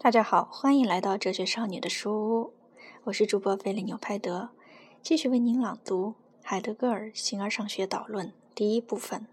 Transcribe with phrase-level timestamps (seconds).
[0.00, 2.52] 大家好，欢迎来到哲学少女的书屋，
[3.02, 4.50] 我是主播菲利纽派德，
[5.02, 9.26] 继续为您朗读海德格尔《形而上学导论》第一部分。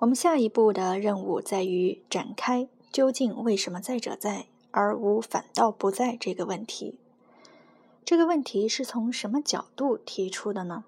[0.00, 6.98] 我们下一步的任务在于展开究竟为什么在者在而无反倒不在这个问题。
[8.04, 10.82] 这个问题是从什么角度提出的呢？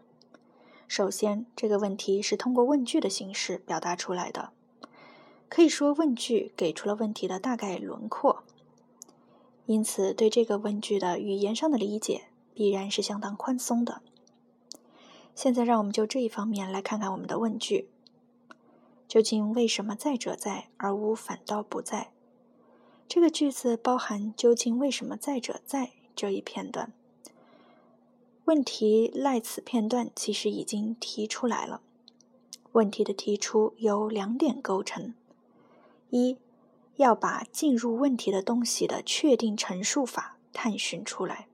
[0.88, 4.50] 首先，这个问题是通过问句的形式表达出来的。
[5.50, 8.44] 可以说，问句给出了问题的大概轮廓，
[9.66, 14.00] 因此对这个问句的语言上的理解必然是相当宽松的。
[15.34, 17.88] 现在，让我们就这一方面来看看我们的问句：
[19.08, 22.12] 究竟为什么在者在而无反倒不在？
[23.08, 26.92] 这个句子包含“究竟为什么在者在”这一片段。
[28.44, 31.80] 问题赖此片段其实已经提出来了。
[32.70, 35.14] 问题的提出由两点构成：
[36.10, 36.36] 一，
[36.96, 41.46] 要把进入问题的东西的确定陈述法探寻出来；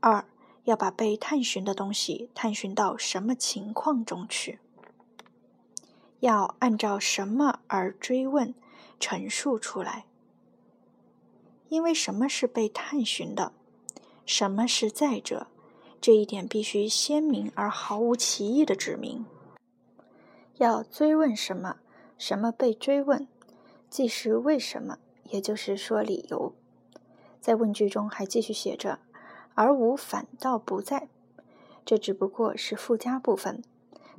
[0.00, 0.26] 二，
[0.64, 4.58] 要把被探寻的东西探寻到什么情况中去，
[6.20, 8.54] 要按照什么而追问
[8.98, 10.06] 陈述出来。
[11.68, 13.52] 因为什么是被探寻的，
[14.24, 15.48] 什么是在者？
[16.00, 19.24] 这一点必须鲜明而毫无歧义的指明。
[20.58, 21.78] 要追问什么，
[22.18, 23.26] 什么被追问，
[23.94, 26.52] 即是为什么，也就是说理由。
[27.40, 28.98] 在问句中还继续写着
[29.54, 31.06] “而无反倒不在”，
[31.86, 33.62] 这只不过是附加部分。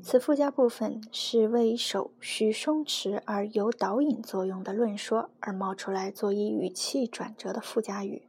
[0.02, 8.22] 此附加部分是为手需松弛而有导引作用的论说而冒出来做一语气转折的附加语。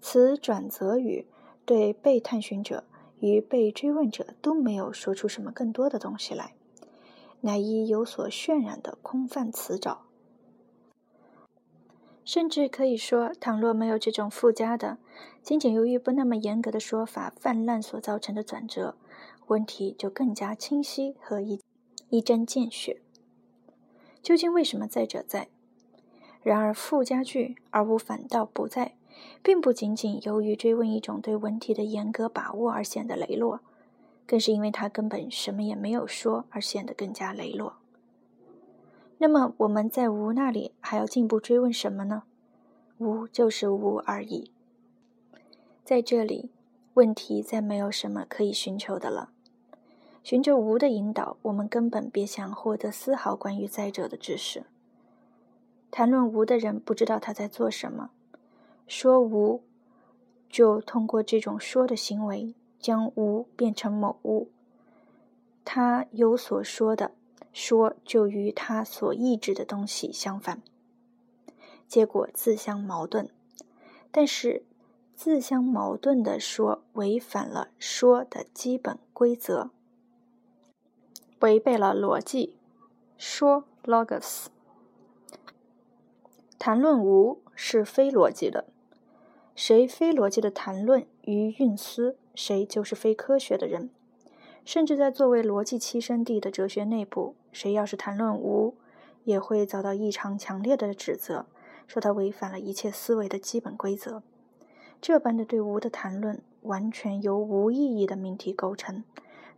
[0.00, 1.28] 此转折语。
[1.64, 2.82] 对被探寻者
[3.20, 6.54] 与被追问者都没有说出什么更多的东西来，
[7.40, 10.06] 乃一有所渲染的空泛词藻。
[12.24, 14.98] 甚至可以说，倘若没有这种附加的，
[15.42, 18.94] 仅仅由于不那么严格的说法泛滥所造成的转折，
[19.46, 21.60] 问题就更加清晰和一
[22.08, 23.00] 一针见血。
[24.22, 25.48] 究竟为什么在者在？
[26.42, 28.94] 然而附加句而无反倒不在。
[29.42, 33.60] 并不仅仅由于追问一种对问题的严格把握而显得羸弱，
[34.30, 37.74] 更是因为他根本什么也没有说而显得更加羸弱。
[39.18, 42.22] 那么我们在无那里还要进一步追问什么呢？
[42.98, 44.52] 无就是无而已。
[45.84, 46.48] 在这里，
[46.94, 49.32] 问题再没有什么可以寻求的了。
[50.22, 54.62] 寻求无的引导，我们根本别想获得丝毫关于在者的知识。
[55.90, 58.10] 谈论无的人不知道他在做什么。
[58.86, 59.64] 说无，
[60.48, 64.48] 就通过这种说的行为，将无变成某物。
[65.64, 67.12] 他有所说的
[67.52, 70.60] 说，就与他所抑制的东西相反，
[71.86, 73.30] 结果自相矛盾。
[74.10, 74.64] 但是，
[75.14, 79.70] 自相矛盾的说违反了说的基本规则，
[81.40, 82.56] 违背了逻辑。
[83.16, 84.46] 说 logos，
[86.58, 88.64] 谈论无是非逻辑的。
[89.54, 93.90] 谁非逻辑的谈论与运思，谁就是非科学的人。
[94.64, 98.74] 甚至在作为逻辑栖身地的哲学内部，谁要是谈论无，
[99.24, 101.46] 也会遭到异常强烈的指责，
[101.86, 104.22] 说他违反了一切思维的基本规则。
[105.00, 109.02] 这般的对无的谈论，完全由无意义的命题构成。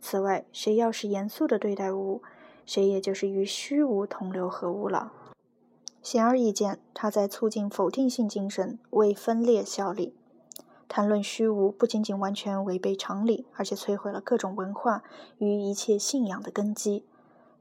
[0.01, 2.23] 此外，谁要是严肃地对待无，
[2.65, 5.13] 谁也就是与虚无同流合污了。
[6.01, 10.15] 显而易见，他在促进否定性精神，为分裂效力。
[10.95, 15.03] 谈论虚无，不仅仅完全违背常理，而且摧毁了各种文化
[15.39, 17.07] 与一切信仰的根基。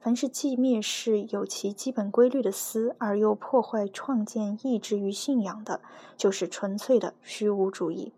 [0.02, 5.80] 凡是既蔑视有其基本规律的思，而又破坏创建意志与信仰的，
[6.18, 8.12] 就是纯粹的虚无主义。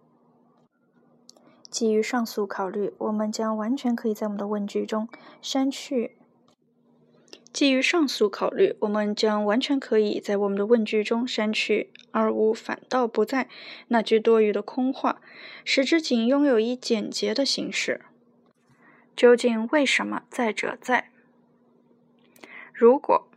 [1.69, 5.07] 基于上述考虑，我们将完全可以在我们的问句中
[5.43, 6.17] 删去。
[7.53, 13.47] 基于上述考虑，我们将完全可以在我们的问句中删去“而无反倒不在”
[13.89, 15.21] 那句多余的空话，
[15.63, 18.01] 使之仅拥有一简洁的形式。
[19.15, 21.11] 究竟为什么在者在？
[22.73, 23.27] 如果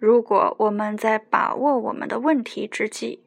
[0.00, 3.20] 如果我们在把握我们的问题之际，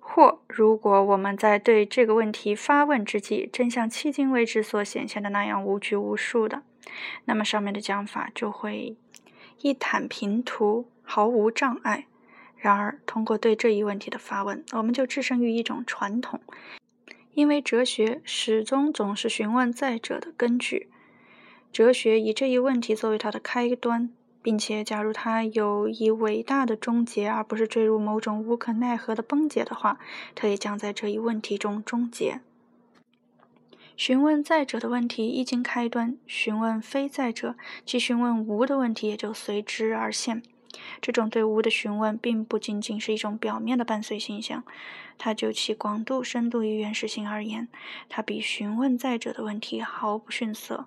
[0.00, 6.64] 或如果我们在对这个问题发问之际，真像迄今为止所显现的那样无拘无束的，
[7.26, 8.96] 那么上面的讲法就会。
[9.62, 12.06] 一坦平图，毫无障碍。
[12.56, 16.40] 然而，通过对这一问题的发问，我们就置身于一种传统，
[17.32, 20.88] 因为哲学始终总是询问在者的根据。
[21.72, 24.10] 哲学以这一问题作为它的开端，
[24.42, 29.98] 并且，假如它有以伟大的终结，而不是坠入某种无可奈何的崩解的话，
[30.34, 32.40] 它也将在这一问题中终结。
[34.00, 37.54] 询问在者的问题一经开端，询问非在者
[37.84, 40.42] 即询问无的问题也就随之而现。
[41.02, 44.64] 这种对无的询问，并不仅仅是一种表面的伴随现象，
[45.18, 47.68] 它就其广度、深度与原始性而言，
[48.08, 50.86] 它比询问在者的问题毫不逊色。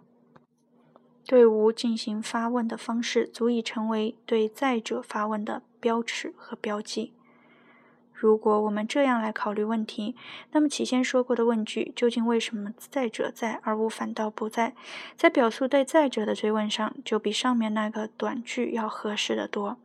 [1.28, 7.14] 对无进行发问的方式，足以成为对在者发问的标尺和标记。
[8.24, 10.16] 如果我们这样来考虑问题，
[10.54, 14.74] 那么起先说过的问句“究竟为什么在者在而无反倒不在”，
[15.18, 19.76] 在表述对在者的追问上，就比上面那个短句要合适的多。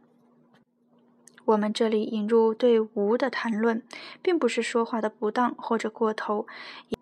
[1.46, 3.82] 我们这里引入对无的谈论，
[4.22, 6.46] 并不是说话的不当或者过头。
[6.88, 6.98] 也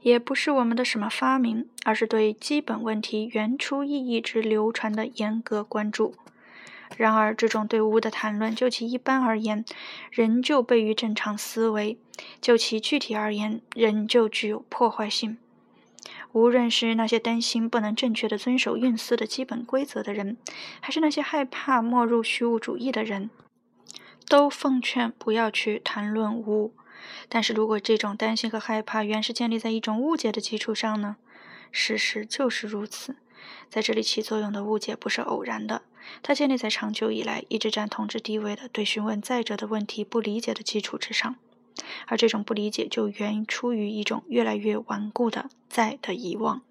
[0.00, 6.16] 也不是我们的什么发明，而是对基本问题原初意义之流传的严格关注。
[6.96, 9.64] 然而，这种对无的谈论，就其一般而言，
[10.10, 11.96] 仍旧悖于正常思维；
[12.40, 15.38] 就其具体而言，仍旧具有破坏性。
[16.32, 20.36] 无论是那些担心不能正确的遵守运思的基本规则的人，
[20.80, 23.30] 还是那些害怕没入虚无主义的人，
[24.28, 26.72] 都奉劝不要去谈论无。
[27.28, 31.16] 但是如果这种担心和害怕原是建立在一种误解的基础上呢？
[31.70, 33.16] 事实就是如此。
[33.68, 35.82] 在这里起作用的误解不是偶然的，
[36.22, 41.36] 它建立在长久以来一直占统治地位的对询问在者的问题不理解的基础之上，
[42.06, 46.62] 而这种不理解就源于出于一种越来越顽固的在的遗忘。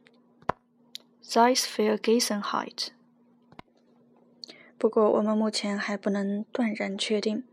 [1.24, 2.90] Zeitvergessenheit。
[4.82, 7.44] 不过，我们目前还不能断然确定，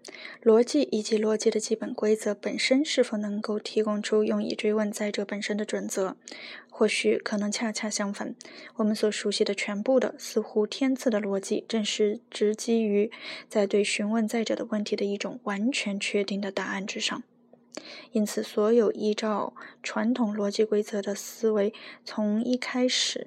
[0.43, 6.17] 逻辑以及逻辑的基本规则本身是否能够提供出用以追问在者本身的准则。
[6.71, 8.35] 或许可能恰恰相反，
[8.77, 13.13] 我们所熟悉的全部的似乎天赐的逻辑，正是直基于
[13.47, 17.23] 在对询问在者的问题的一种完全确定的答案之上。
[18.13, 19.53] 因此，所有依照
[19.83, 21.75] 传统逻辑规则的思维，
[22.07, 23.27] 从一开始。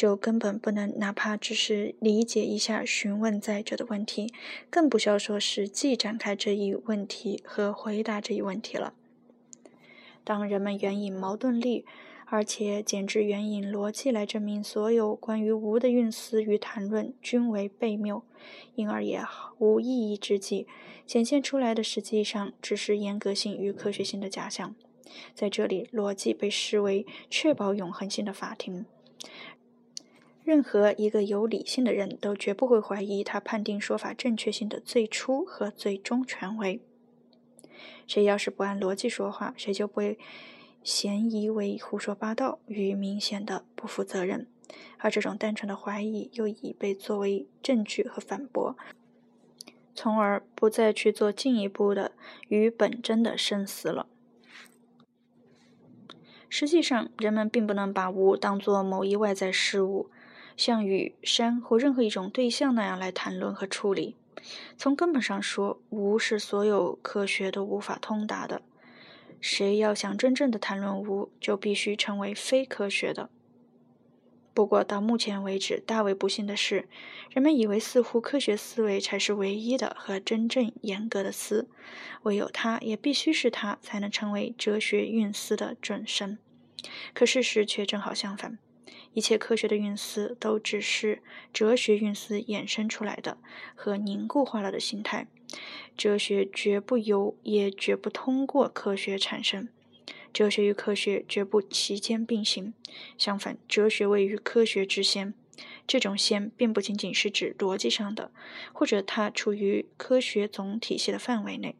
[0.00, 4.32] 就根本不能，哪怕只是理解一下询问在者的问题，
[4.70, 8.94] 更不需要说实际展开这一问题和回答这一问题了。
[10.24, 11.84] 当人们援引矛盾力，
[12.24, 18.22] 而且简直援引逻辑来证明所有关于无的运思与谈论均为悖谬，
[18.76, 19.22] 因而也
[19.58, 20.66] 无意义之际，
[21.06, 24.74] 显现出来的实际上只是严格性与科学性的假象。
[25.34, 28.86] 在这里，逻辑被视为确保永恒性的法庭。
[30.50, 36.80] 任何一个有理性的人都绝不会怀疑他判定说法正确性的最初和最终权威。
[38.04, 40.18] 谁要是不按逻辑说话，谁就被
[40.82, 44.48] 嫌疑为胡说八道与明显的不负责任。
[44.98, 48.76] 而这种单纯的怀疑又已被作为证据和反驳，
[49.94, 52.10] 从而不再去做进一步的
[52.48, 54.08] 与本真的深思了。
[56.48, 60.10] 实际上，人们并不能把无当作某一外在事物。
[60.60, 64.14] 像与山或任何一种对象那样来谈论和处理。
[64.76, 68.60] 从根本上说，无是所有科学都无法通达的。
[69.40, 73.30] 谁要想真正的谈论无，就必须成为非科学的。
[74.52, 76.86] 不过到目前为止，大为不幸的是，
[77.30, 81.70] 人们以为似乎科学思维才是唯一的和真正严格的思，
[82.24, 86.36] 唯有它，也必须是它，才能成为哲学运思的准绳。
[87.14, 88.58] 可事实却正好相反。
[89.12, 93.38] 一切科学的运思都只是哲学运思衍生出来的
[93.74, 95.26] 和凝固化了的形态。
[95.96, 99.68] 哲学绝不由，也绝不通过科学产生。
[100.32, 102.72] 哲学与科学绝不齐肩并行。
[103.18, 105.34] 相反，哲学位于科学之先。
[105.86, 108.30] 这种先并不仅仅是指逻辑上的，
[108.72, 111.74] 或者它处于科学总体系的范围内。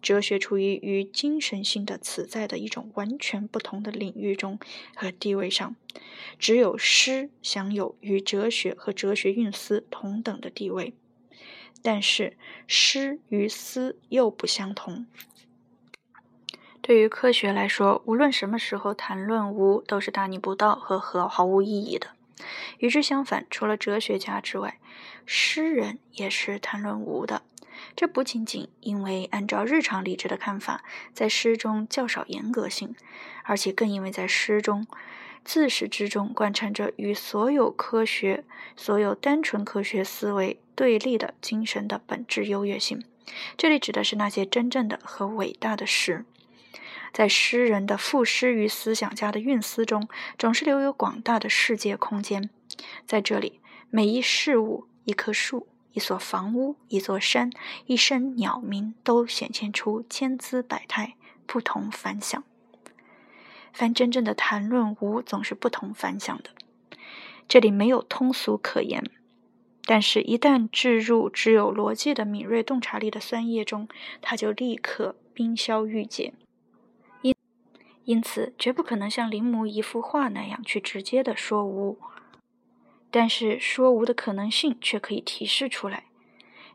[0.00, 4.58] 哲学处于与精神性的此在的一种完全不同的领域中
[4.94, 5.74] 和地位上，
[6.38, 10.94] 只有诗享有与哲学和哲学运思同等的地位，
[11.82, 12.36] 但是
[12.66, 15.06] 诗与思又不相同。
[16.80, 22.08] 对于科学来说，无论什么时候谈论无，都是大逆不道和和毫无意义的。
[22.78, 24.78] 与之相反，除了哲学家之外，
[25.26, 27.42] 诗人也是谈论无的。
[27.94, 32.94] 这不仅仅因为按照日常理智的看法，在诗中较少严格性，
[33.44, 34.86] 而且更因为在诗中
[35.44, 38.44] 自始至终贯穿着与所有科学、
[38.76, 43.02] 所有单纯科学思维对立的精神的本质优越性。
[43.56, 46.24] 这里指的是那些真正的和伟大的诗，
[47.12, 50.08] 在诗人的赋诗与思想家的运思中，
[50.38, 52.50] 总是留有广大的世界空间。
[53.06, 54.86] 在这里，每一事物。
[55.04, 57.50] 一棵树、一所房屋、一座山、
[57.86, 61.16] 一声鸟鸣，都显现出千姿百态、
[61.46, 62.42] 不同凡响。
[63.72, 66.50] 凡真正的谈论无，总是不同凡响的。
[67.46, 69.02] 这里没有通俗可言，
[69.84, 73.88] 但是，一旦置入只有逻辑的敏锐洞察力的酸液中，
[74.20, 76.34] 它就立刻冰消玉解。
[77.22, 77.34] 因
[78.04, 81.98] 因此，绝不可能像临摹一幅画那样去直接的说无。
[83.10, 86.04] 但是说无的可能性却可以提示出来。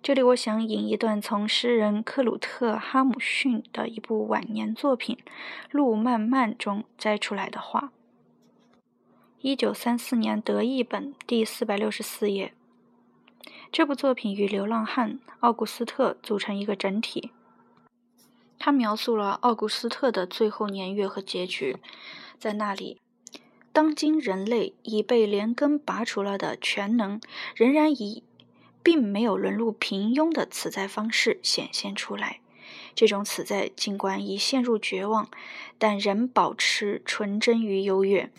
[0.01, 5.17] 这里我想引一段从诗人克鲁特·哈姆逊的一部晚年作品
[5.71, 7.91] 《路漫漫》中摘出来的话。
[9.39, 12.53] 一九三四年德译本第四百六十四页。
[13.71, 17.31] 这部作品与流浪汉奥古斯特组成一个整体。
[18.59, 21.77] 他描述了奥古斯特的最后年月和结局，
[22.37, 22.99] 在那里。
[23.73, 27.19] 当今人类已被连根拔除了的全能，
[27.55, 28.23] 仍然以
[28.83, 32.39] 并没有沦入平庸的此在方式显现出来。
[32.93, 35.27] 这种此在尽管已陷入绝望，
[35.79, 38.31] 但仍保持纯真与优越。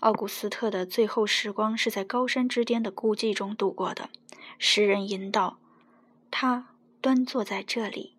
[0.00, 4.10] 奥古斯特的最后时光是在高山之巅的孤寂中度过的。
[4.58, 5.58] 诗人吟道
[6.32, 6.66] ：“他
[7.00, 8.14] 端坐在这里，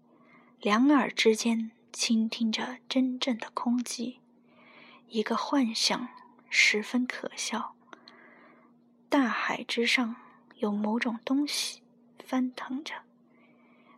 [0.62, 4.16] 两耳之间倾听着真正的空寂，
[5.10, 6.08] 一个幻想。”
[6.58, 7.76] 十分可笑。
[9.10, 10.16] 大海之上
[10.56, 11.82] 有某种东西
[12.24, 12.94] 翻腾着，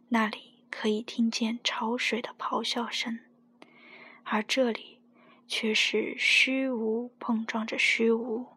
[0.10, 3.20] 那里可以听见潮水的咆哮声，
[4.24, 4.98] 而这里
[5.48, 8.48] 却是虚无碰撞着虚无，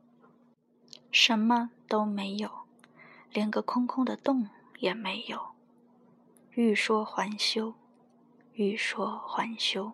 [1.12, 2.50] 什么都没有，
[3.30, 5.50] 连个空空的洞也没有。
[6.52, 7.74] 欲说还休，
[8.54, 9.92] 欲说还休。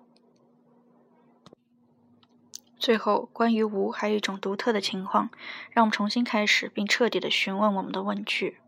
[2.78, 5.30] 最后，关于无还有一种独特的情况，
[5.70, 8.58] 让我们重新开始，并彻底的询问我们的问句。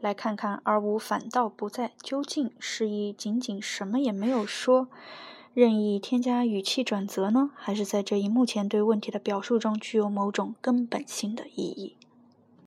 [0.00, 4.88] 来看看“而无反倒不在”究竟是以仅仅什么也没有说，
[5.54, 11.96] 任意添加语气转折呢，还是在这一目前对问题的表述中具有某种根本性的意义？